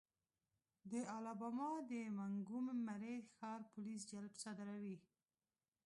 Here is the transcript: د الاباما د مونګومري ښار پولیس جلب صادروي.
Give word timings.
د 0.91 0.93
الاباما 1.15 1.71
د 1.89 1.91
مونګومري 2.17 3.15
ښار 3.35 3.61
پولیس 3.71 4.01
جلب 4.11 4.33
صادروي. 4.43 4.97